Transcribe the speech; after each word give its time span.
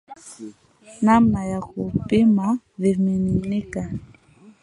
namna 1.01 1.45
ya 1.45 1.61
kupima 1.61 2.59
vimiminika 2.77 3.91